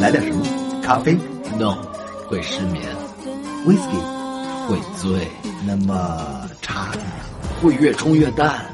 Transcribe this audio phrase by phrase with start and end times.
[0.00, 0.44] 来点什么？
[0.82, 1.16] 咖啡
[1.58, 1.76] ？No，
[2.28, 2.84] 会失眠。
[3.66, 4.00] Whisky
[4.68, 5.28] 会醉。
[5.66, 6.92] 那么茶
[7.60, 8.64] 会越冲越淡。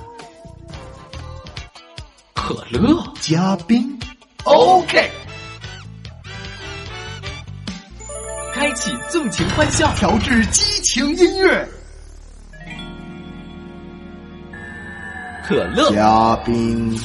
[2.34, 3.98] 可乐加冰。
[4.44, 5.10] OK。
[8.52, 11.68] 开启纵情欢笑，调制激情音乐。
[15.46, 16.96] 可乐加冰，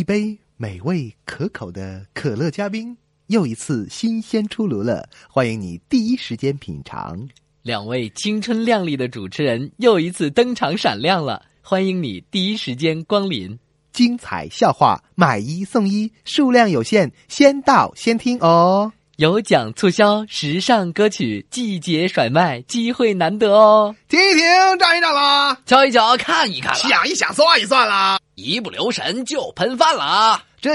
[0.00, 2.96] 一杯美味可口的可乐嘉宾，
[3.26, 7.28] 又一次新鲜出炉了，欢迎你第一时间品尝。
[7.60, 13.58] 两位青春靓丽的主持人又一次登场闪亮了，欢迎你第一时间光临。
[13.92, 18.94] 精彩笑话，买一送一，数量有限，先到先听哦。
[19.20, 23.94] 有奖促销，时尚歌曲，季节甩卖，机会难得哦！
[24.08, 24.42] 停一停，
[24.78, 30.42] 站一站啦，瞧一瞧，看一看，想一想，算一算啦，一不留神就喷饭了。
[30.58, 30.74] 这，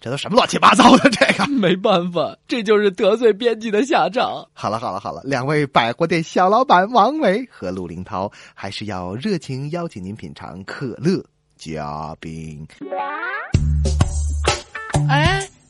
[0.00, 1.10] 这都什么乱七八糟的？
[1.10, 4.48] 这个没办法，这就是得罪编辑的下场。
[4.54, 11.22] 好了好了好了，两位百货店小老板王维和陆林涛，还是要热情邀请您品尝可乐
[11.58, 12.66] 加冰。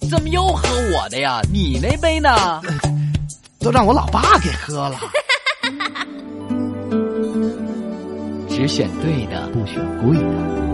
[0.08, 0.10] 哎。
[0.10, 1.42] 怎么又喝我的呀？
[1.52, 2.62] 你那杯呢？
[3.60, 4.98] 都让我老爸给喝了。
[8.48, 10.24] 只选对的，不选贵的。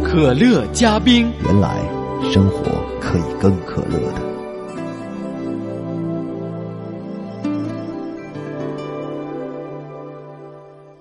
[0.09, 1.83] 可乐加冰，原来
[2.33, 2.63] 生活
[3.01, 4.23] 可以更可乐的。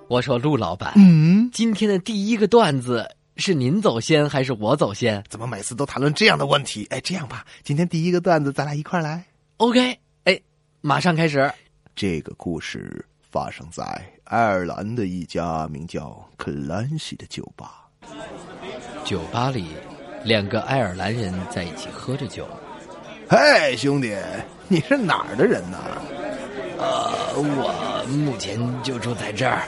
[0.07, 3.07] 我说陆老板，嗯，今天的第一个段子。
[3.35, 5.23] 是您走先还是我走先？
[5.27, 6.85] 怎么每次都谈论这样的问题？
[6.91, 9.25] 哎，这样吧，今天第一个段子咱俩一块来。
[9.57, 10.39] OK，哎，
[10.81, 11.51] 马上开始。
[11.95, 13.83] 这个故事发生在
[14.25, 17.87] 爱尔兰的一家名叫克兰西的酒吧。
[19.03, 19.65] 酒吧里，
[20.23, 22.47] 两个爱尔兰人在一起喝着酒。
[23.27, 24.15] 嘿，兄弟，
[24.67, 25.79] 你是哪儿的人呢？
[26.77, 29.67] 呃，我目前就住在这儿，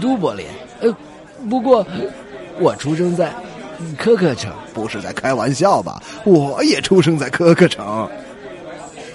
[0.00, 0.44] 都柏林。
[0.80, 0.92] 呃，
[1.48, 1.86] 不过。
[2.60, 3.32] 我出生在
[3.96, 6.02] 科克城，不是在开玩笑吧？
[6.24, 8.08] 我也出生在科克城。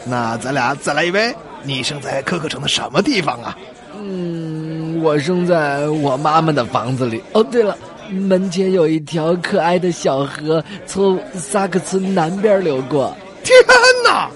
[0.06, 1.34] 那咱俩再来一杯。
[1.66, 3.58] 你生在科克城的什么地方啊？
[3.98, 7.24] 嗯，我生在我妈妈的房子里。
[7.32, 7.78] 哦，对了，
[8.10, 13.16] 门前有一条可爱的小河，从萨克村南边流过。
[13.44, 13.58] 天
[14.04, 14.30] 哪！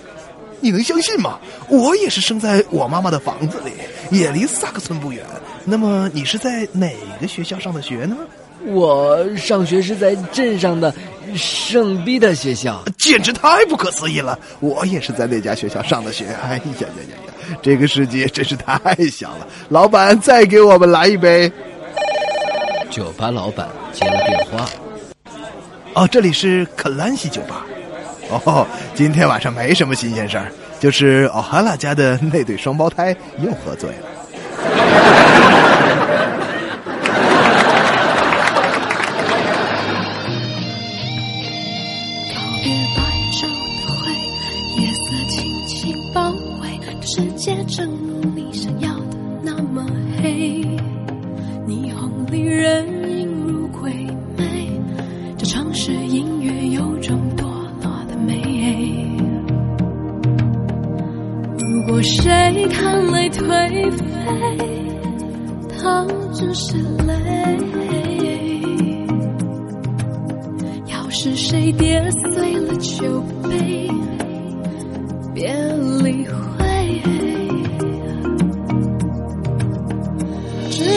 [0.62, 1.38] 你能相信吗？
[1.68, 3.74] 我也是生在我妈妈的房子里，
[4.10, 5.24] 也离萨克村不远。
[5.66, 6.90] 那么你是在哪
[7.20, 8.16] 个学校上的学呢？
[8.68, 10.94] 我上学是在镇上的
[11.36, 14.38] 圣彼得学校，简直太不可思议了！
[14.60, 16.26] 我也是在那家学校上的学。
[16.44, 19.48] 哎呀呀呀呀，这个世界真是太小了。
[19.70, 21.52] 老板，再给我们来一杯。
[22.90, 24.70] 酒吧老板接了电话。
[25.94, 27.66] 哦，这里是克兰西酒吧。
[28.30, 34.07] 哦，今天晚上没什么新鲜事儿，就是奥哈拉家的那对双胞胎又喝醉了。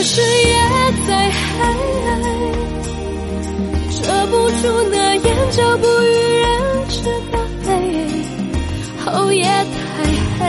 [0.00, 0.56] 可是夜
[1.06, 1.36] 再黑，
[4.00, 6.08] 遮不住那眼角不欲
[6.40, 6.48] 人
[6.88, 7.70] 知的泪。
[9.04, 9.78] 哦，夜太
[10.38, 10.40] 黑，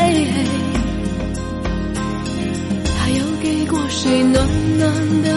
[2.95, 4.33] 他又给过谁暖
[4.79, 4.81] 暖
[5.21, 5.27] 的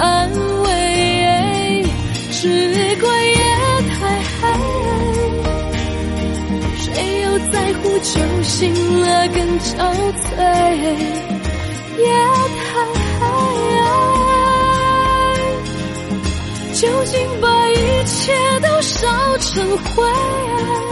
[0.00, 0.28] 安
[0.64, 1.86] 慰？
[2.32, 2.42] 只
[2.96, 3.38] 怪夜
[3.86, 4.00] 太
[4.40, 4.42] 黑，
[6.76, 6.90] 谁
[7.22, 8.58] 又在乎酒醒
[9.00, 9.70] 了更憔
[10.18, 10.34] 悴？
[12.00, 12.10] 夜
[16.80, 18.32] 究竟把一切
[18.62, 20.89] 都烧成灰？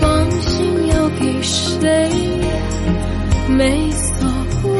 [0.00, 1.86] 放心要给谁？
[3.48, 4.26] 没所
[4.64, 4.72] 谓，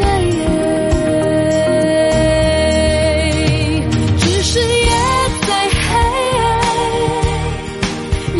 [4.18, 4.90] 只是夜
[5.46, 5.90] 再黑，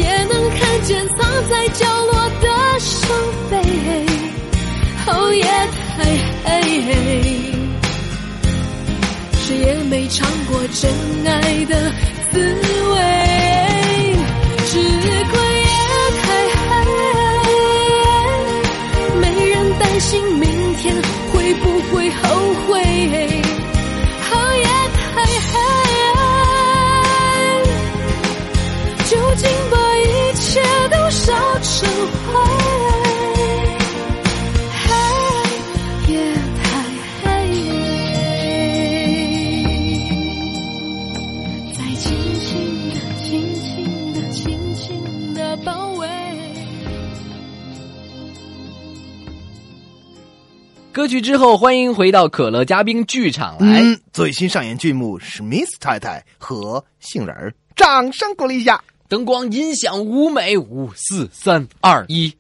[0.00, 2.46] 也能看见藏在角落的
[2.78, 2.96] 伤
[3.50, 3.52] 悲。
[5.06, 5.44] 哦，夜
[5.96, 5.98] 太
[6.44, 6.48] 黑，
[9.44, 10.90] 谁也没尝过真
[11.26, 11.92] 爱的
[51.02, 53.80] 歌曲之后，欢迎回到可乐嘉宾剧场来。
[53.80, 58.80] 嗯，最新上演剧目《史密斯太太和杏仁儿》，掌声鼓励一下。
[59.08, 62.32] 灯光、音响、舞美，五四三二一。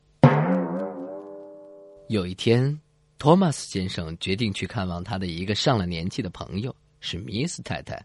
[2.06, 2.78] 有一天，
[3.18, 8.00] 托马斯先生决定去看望他的一个上了年纪的朋友史密斯太太。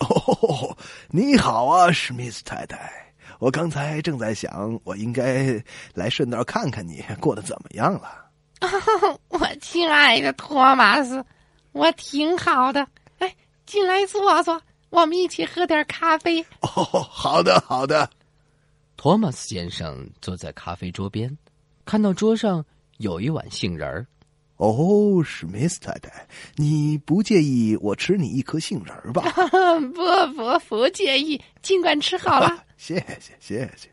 [0.00, 0.76] 哦，
[1.08, 3.07] 你好啊，史密斯太太。
[3.38, 5.62] 我刚才正在想，我应该
[5.94, 8.26] 来顺道看看你过得怎么样了。
[9.28, 11.24] 我亲爱的托马斯，
[11.72, 12.86] 我挺好的。
[13.18, 16.44] 哎，进来坐坐，我们一起喝点咖啡。
[16.60, 18.10] 哦，好的，好的。
[18.96, 21.38] 托马斯先生坐在咖啡桌边，
[21.84, 22.64] 看到桌上
[22.96, 24.04] 有一碗杏仁儿。
[24.58, 29.22] 哦，史密斯太太，你不介意我吃你一颗杏仁儿吧？
[29.94, 32.64] 不不不介意，尽管吃好了。
[32.76, 33.90] 谢谢，谢谢。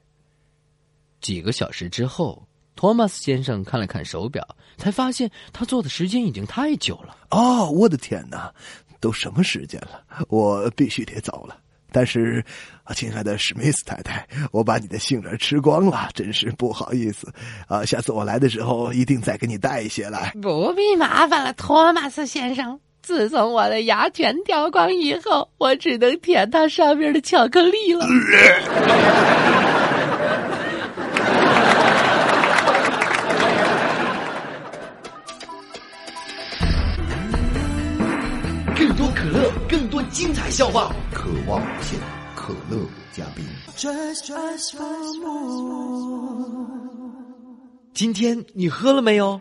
[1.22, 4.46] 几个小时之后，托马斯先生看了看手表，
[4.78, 7.16] 才发现他坐的时间已经太久了。
[7.30, 8.54] 哦，我的天哪，
[9.00, 10.04] 都什么时间了？
[10.30, 11.60] 我必须得走了。
[11.96, 12.44] 但是，
[12.84, 17.32] 啊，亲爱的史密斯太太，我把你的杏仁吃光了，真是不好意思。
[17.70, 20.34] 啊，下次我来的时候一定再给你带一些来。
[20.42, 22.78] 不必麻烦了，托马斯先生。
[23.02, 28.06] 自从我的牙全掉光以后，我只能舔它上面的巧克力了。
[40.16, 40.96] 精彩笑话。
[41.14, 42.00] 渴望无限，
[42.38, 42.80] 可乐
[43.12, 43.46] 嘉宾。
[47.94, 49.38] 今天你喝了没有？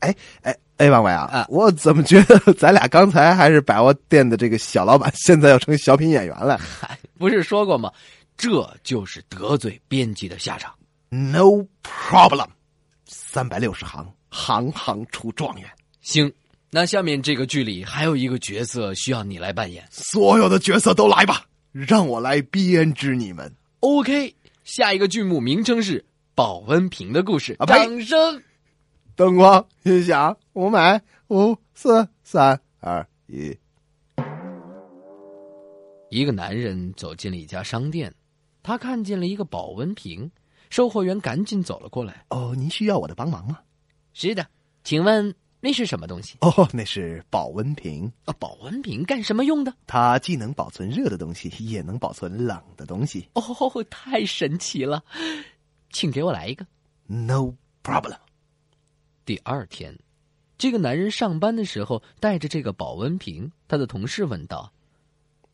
[0.00, 0.12] 哎
[0.42, 7.88] 哎哎，王伟啊，啊我怎么觉得咱俩刚才还是百货店的这个小老板，现在要成小品演员了嗨， 不是说过吗？
[8.36, 10.74] 这就是得罪编辑的下场。
[11.10, 12.48] ？No problem，
[13.06, 15.70] 三百六十行，行行出状元。
[16.02, 16.32] 行，
[16.76, 19.82] 那下面这个剧里还有一个角色需要你来扮演。
[19.90, 23.50] 所有的角色都来吧，让我来编织你们。
[23.80, 26.04] OK，下一个剧目名称是
[26.34, 27.56] 保温瓶的故事。
[27.58, 28.42] 啊掌声！
[29.14, 33.56] 灯光、音响、我买、五四三二一。
[36.10, 38.14] 一个男人走进了一家商店，
[38.62, 40.30] 他看见了一个保温瓶，
[40.68, 42.26] 售货员赶紧走了过来。
[42.28, 43.60] 哦，您需要我的帮忙吗？
[44.12, 44.46] 是的，
[44.84, 46.36] 请问那是什么东西？
[46.40, 49.74] 哦，那是保温瓶，啊，保温瓶干什么用的？
[49.86, 53.28] 它既能保存热的东西，也能保存冷的东西。
[53.32, 53.42] 哦，
[53.90, 55.02] 太神奇了，
[55.90, 56.66] 请给我来一个。
[57.06, 58.18] No problem。
[59.24, 59.98] 第二天，
[60.56, 64.72] 这个男人上班的时候带着这个保温瓶，他的同事问道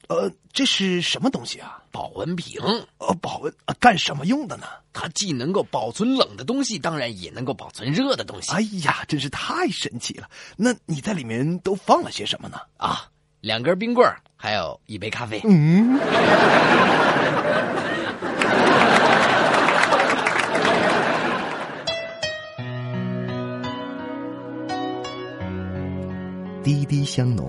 [0.08, 2.60] 呃，这是什么东西啊？：“保温瓶，
[2.98, 4.66] 呃，保温啊，干什么用的呢？
[4.92, 8.52] 它既能够保存冷的东西，当然也能够保存热的东西。
[8.52, 10.28] 哎呀，真是太神奇了！
[10.56, 12.58] 那你在里面都放了些什么呢？
[12.76, 13.08] 啊，
[13.40, 15.40] 两根冰棍儿，还有一杯咖啡。
[15.44, 15.98] 嗯，
[26.62, 27.48] 滴滴香浓，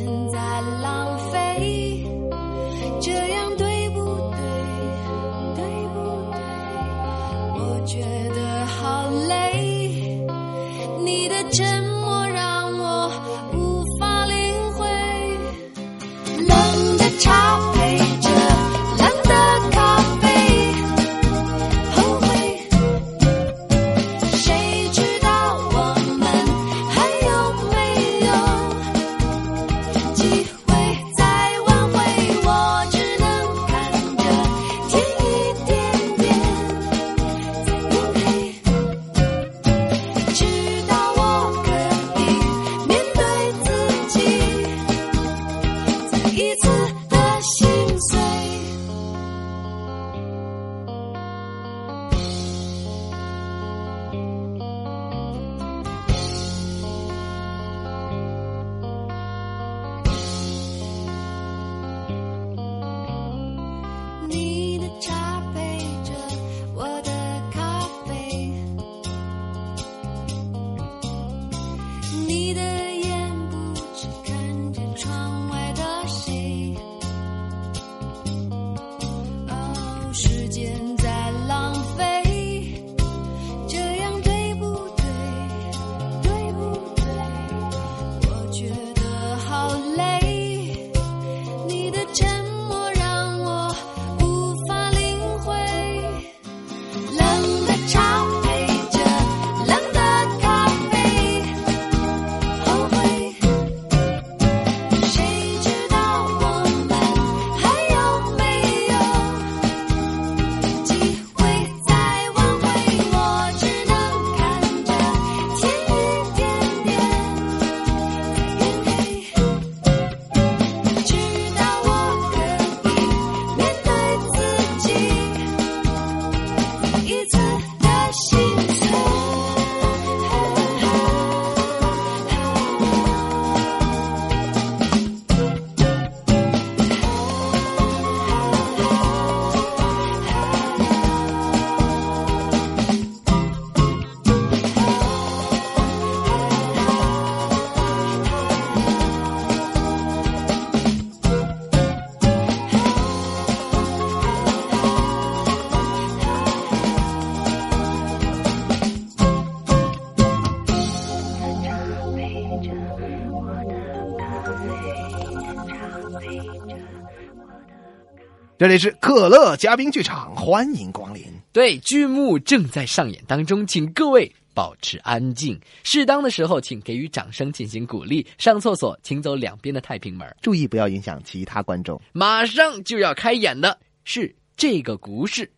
[168.61, 171.23] 这里是可乐嘉宾剧场，欢迎光临。
[171.51, 178.23] 对，剧目正在上演当中，请各位保持安静，适当的时候请给予掌声进行鼓励。
[178.37, 180.31] 上厕所请走两边的太平门。
[180.43, 181.99] 注意不要影响其他观众。
[182.13, 185.51] 马上就要开演的是这个故事。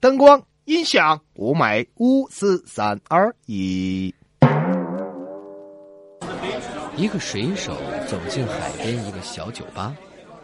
[0.00, 4.12] 灯光、音响，五美，五四三二一。
[6.96, 7.76] 一个水手
[8.08, 9.94] 走进海边一个小酒吧，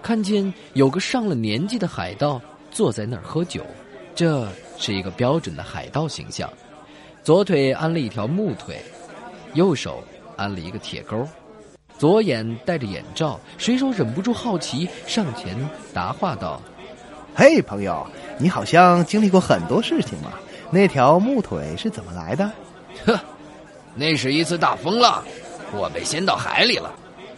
[0.06, 3.66] 看见有个上了年纪的海盗坐在那儿喝酒。
[4.14, 4.46] 这
[4.78, 6.48] 是一个标准的海盗形象，
[7.24, 8.80] 左腿安了一条木腿，
[9.54, 10.04] 右手
[10.36, 11.26] 安了一个铁钩，
[11.98, 13.40] 左眼戴着眼罩。
[13.58, 15.56] 水手忍不住好奇，上前
[15.92, 16.62] 答话道
[17.34, 18.06] 嘿，朋友，
[18.38, 20.34] 你好像经历过很多事情嘛？
[20.70, 22.48] 那条木腿是怎么来的
[23.04, 23.18] ？：“呵，
[23.96, 25.24] 那是一次大风浪，
[25.72, 26.94] 我被掀到海里了。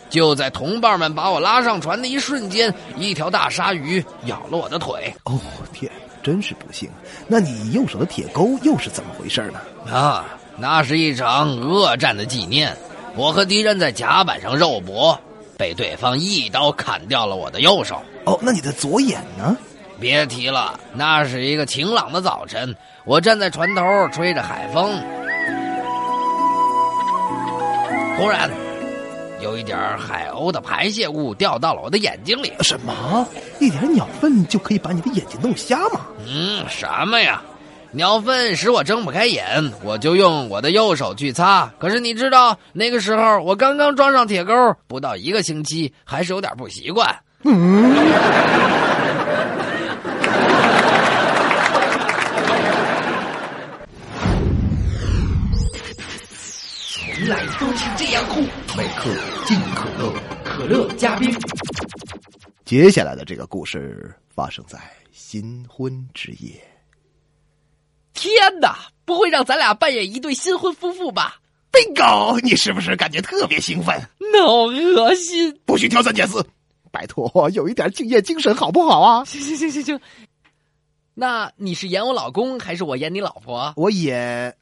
[0.09, 5.13] 就在同伴们把我拉上船的一瞬间，一条大鲨鱼咬了我的腿。
[5.25, 5.39] 哦，
[5.73, 5.91] 天，
[6.23, 6.89] 真是不幸。
[7.27, 9.61] 那你右手的铁钩又是怎么回事呢？
[9.93, 10.25] 啊，
[10.57, 12.77] 那是一场恶战的纪念。
[13.15, 15.19] 我和敌人在甲板上肉搏，
[15.57, 18.01] 被对方一刀砍掉了我的右手。
[18.25, 19.57] 哦，那你的左眼呢？
[20.01, 22.73] 别提了，那是一个晴朗的早晨，
[23.05, 24.97] 我站在船头吹着海风，
[28.17, 28.49] 忽然
[29.41, 32.53] 有一点海鸥的排泄物掉到了我的眼睛里。
[32.61, 33.27] 什么？
[33.61, 36.01] 一点鸟粪就可以把你的眼睛弄瞎吗？
[36.27, 37.43] 嗯，什么呀？
[37.91, 41.73] 鸟粪使我睁不开眼，我就用我的右手去擦。
[41.79, 44.53] 可是你知道，那个时候我刚刚装上铁钩，
[44.87, 47.17] 不到一个星期，还是有点不习惯。
[47.43, 47.53] 从
[60.99, 61.33] 嘉宾。
[62.65, 64.79] 接下来的这个故事发生在
[65.13, 66.61] 新婚之夜。
[68.13, 71.37] 天哪，不会让咱俩扮演一对新婚夫妇吧
[71.71, 72.41] ？bingo！
[72.41, 73.97] 你是不是感觉特别兴奋？
[74.35, 75.57] 脑恶心！
[75.65, 76.45] 不许挑三拣四，
[76.91, 79.25] 拜托，有一点敬业精神好不好啊？
[79.25, 80.01] 行行行行行。
[81.15, 83.73] 那你是演我老公还是我演你老婆？
[83.77, 84.57] 我演，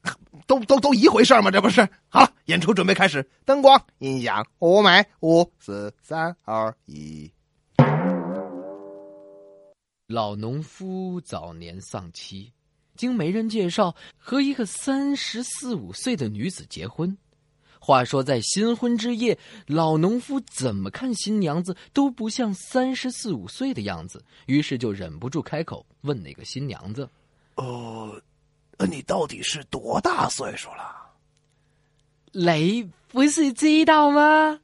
[0.46, 1.50] 都都都一回事吗？
[1.50, 1.88] 这不是？
[2.08, 7.30] 好了，演出准备开始，灯光、音响，我买，五四三二一。
[10.06, 12.52] 老农夫早年丧妻，
[12.96, 17.18] 经媒人介绍，和一个三十四五岁的女子结婚。
[17.80, 19.36] 话说，在新婚之夜，
[19.66, 27.08] 老农夫怎么看新娘子都不像三十四五岁的样子，于是就忍不住开口问那个新娘子
[27.56, 28.20] ：“呃，
[28.84, 30.94] 你到底是多大岁数了？
[32.32, 34.58] 你不是知道吗？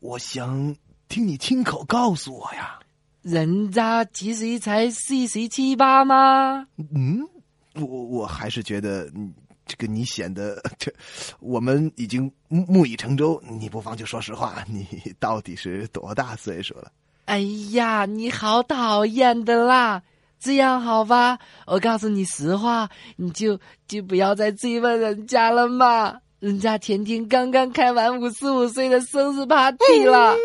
[0.00, 0.76] 我想
[1.08, 2.78] 听你亲口告诉我呀。
[3.22, 6.66] 人家其实才四十七八吗？
[6.76, 7.26] 嗯，
[7.74, 9.32] 我我还是觉得嗯。”
[9.66, 10.92] 这个你显得这，
[11.40, 13.42] 我们已经木已成舟。
[13.48, 14.86] 你不妨就说实话，你
[15.18, 16.92] 到底是多大岁数了？
[17.24, 17.38] 哎
[17.72, 20.02] 呀，你好讨厌的啦！
[20.44, 22.86] 这样好吧，我告诉你实话，
[23.16, 23.58] 你就
[23.88, 26.20] 就不要再追问人家了嘛。
[26.38, 30.36] 人家甜甜刚刚开完五十五岁的生日 party 了，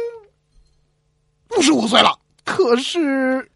[1.57, 2.17] 五十五岁了。
[2.45, 3.51] 可是，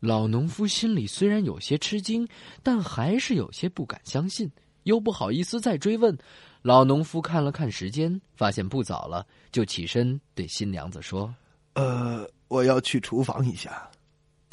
[0.00, 2.26] 老农夫心里虽然有些吃惊，
[2.64, 4.50] 但还是有些不敢相信。
[4.82, 6.18] 又不好意思再追问，
[6.62, 11.32] 老农夫看了看时间，发现不早了，就起身对新娘子说
[11.74, 13.88] ：“呃，我要去厨房一下。”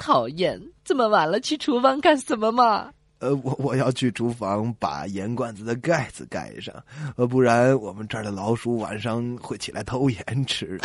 [0.02, 2.90] 讨厌，这么晚了去厨房干什么嘛？
[3.20, 6.74] 呃，我我要去厨房把盐罐子的盖子盖上，
[7.16, 10.80] 呃，不然我们这儿的老鼠晚上会起来偷盐吃。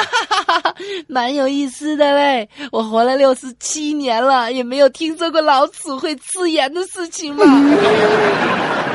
[1.08, 7.43] 蛮有意思的嘞，我活了六十七年了，也没有听说过老鼠会吃盐的事情嘛。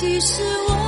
[0.00, 0.79] 其实我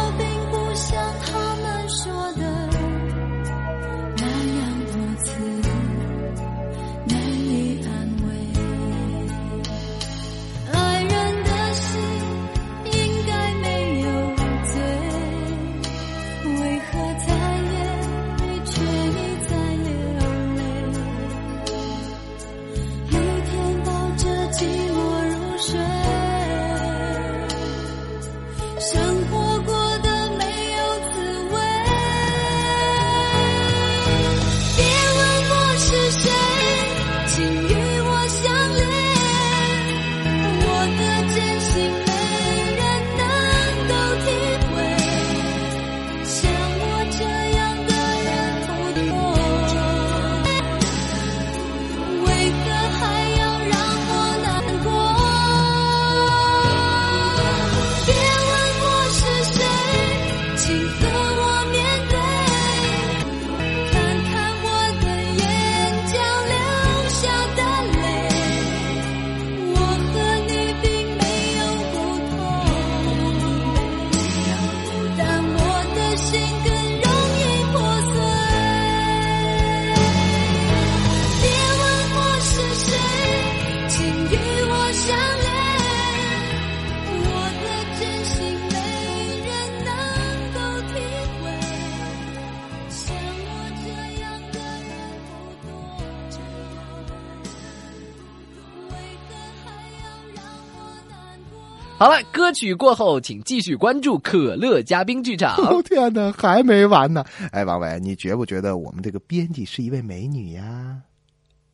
[102.03, 105.55] 好了，歌曲过后，请继续关注可乐嘉宾剧场。
[105.63, 107.25] 哦天哪，还没完呢！
[107.53, 111.01] 哎，王伟，你觉不觉得我们这个编辑是一位美女呀？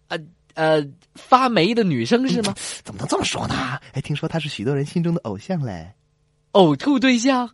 [0.08, 0.18] 呃
[0.52, 2.54] 呃，发霉的女生是吗？
[2.84, 3.78] 怎么能这么说呢？
[3.94, 5.94] 哎，听说她是许多人心中的偶像嘞。
[6.52, 7.48] 呕吐对象？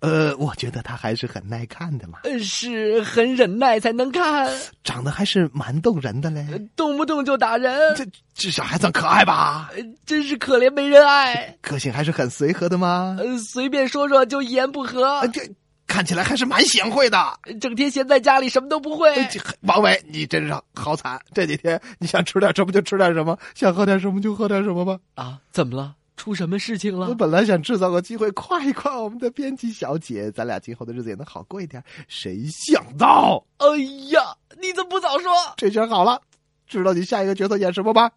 [0.00, 4.48] 呃，我觉得他还是很耐看的嘛，呃，是很忍耐才能看，
[4.84, 6.46] 长得还是蛮动人的嘞。
[6.76, 9.70] 动不动就打人，这至少还算可爱吧？
[9.74, 11.56] 呃真是可怜没人爱。
[11.62, 13.16] 个性还是很随和的吗？
[13.18, 15.40] 呃，随便说说就一言不合呃，，这
[15.86, 17.18] 看起来还是蛮贤惠的。
[17.60, 19.14] 整天闲在家里什么都不会。
[19.62, 21.18] 王伟，你真是好惨！
[21.32, 24.98] 这几天你想吃点什么就吃点什么，想喝点什么就喝点什么吧。
[25.14, 25.94] 啊，怎么了？
[26.16, 27.08] 出什么事情了？
[27.08, 31.82] 我本来想制造个机会夸一夸我们的编辑小姐，咱俩今后的日子也能好过一点。
[32.08, 33.66] 谁想到哎
[34.10, 35.30] 呀，你怎么不早说？
[35.56, 36.20] 这下好了，
[36.66, 38.10] 知道你下一个角色演什么吧？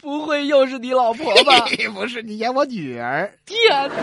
[0.00, 1.66] 不会又是你老婆吧？
[1.94, 3.30] 不是你演我女儿。
[3.44, 3.92] 天哪！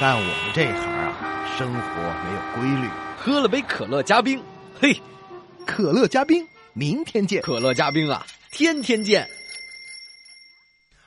[0.00, 1.12] 干我们这行啊，
[1.56, 1.80] 生活
[2.24, 2.88] 没有规律。
[3.16, 4.40] 喝了杯可乐加冰，
[4.80, 4.96] 嘿，
[5.66, 7.42] 可乐加冰，明天见。
[7.42, 9.28] 可乐加冰啊，天天见。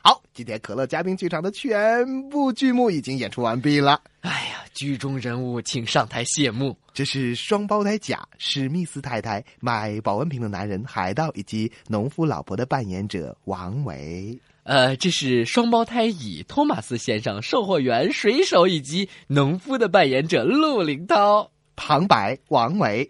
[0.02, 4.02] 好，今天可乐嘉宾剧场的全部剧目已经演出完毕了。
[4.20, 6.78] 哎呀，剧中人物请上台谢幕。
[6.94, 14.38] 这是双胞胎甲史密斯太太、卖保温瓶的男人海盗以及农夫老婆的扮演者王维。
[14.64, 21.50] 呃，这是双胞胎乙托马斯先生、售货员、水手以及农夫的扮演者陆林涛。
[21.78, 23.10] 旁白王维。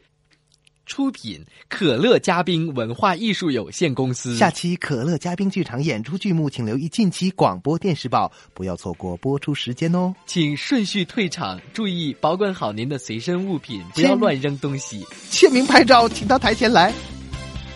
[0.85, 4.35] 出品可乐嘉宾文化艺术有限公司。
[4.35, 10.13] 下期可乐嘉宾剧场演出剧目，请留意近期广播电视报，不要错过播出时间哦。
[10.25, 15.05] 请顺序退场，注意保管好您的随身物品，不要乱扔东西。
[15.29, 16.93] 签名拍照，请到台前来。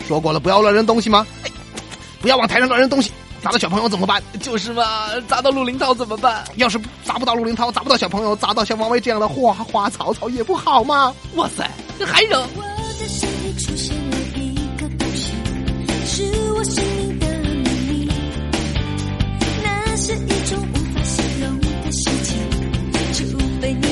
[0.07, 1.25] 说过了，不要乱扔东西吗？
[1.43, 1.51] 哎，
[2.21, 4.21] 不要往台上乱扔东西，砸到小朋友怎么办？
[4.41, 6.43] 就是嘛，砸到陆林涛怎么办？
[6.57, 11.15] 要是砸不到陆林涛，砸不到小朋友，砸到像王威这样的花花草草也不好吗？
[11.35, 12.45] 哇塞，这还扔！
[12.95, 15.33] 我的心里出现了一个东西，
[16.05, 18.09] 是我生命的秘密。
[19.61, 22.39] 那是一种无法形容的事情，
[23.13, 23.85] 除非你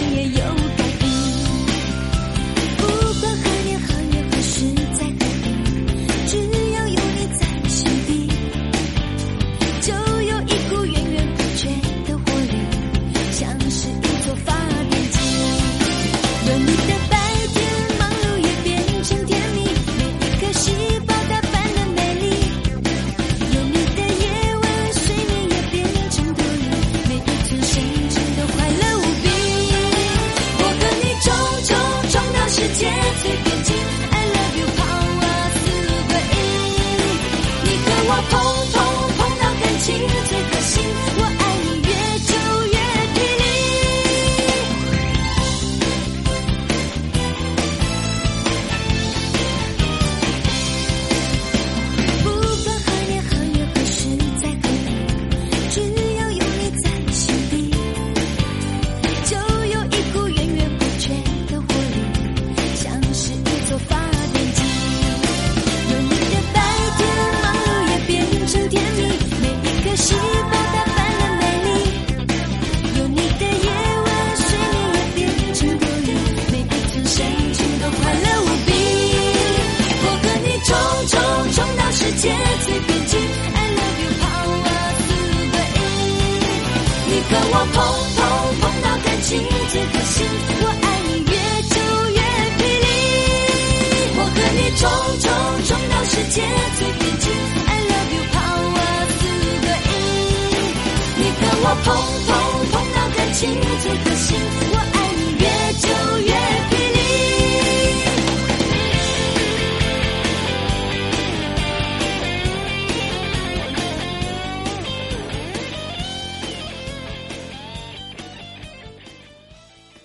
[101.73, 101.79] 一。
[101.79, 101.93] 你和我碰
[102.27, 102.33] 碰
[102.71, 103.41] 碰到感情
[103.81, 104.37] 最核心，
[104.71, 104.92] 我